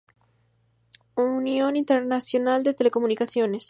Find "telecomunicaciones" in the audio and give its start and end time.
2.73-3.59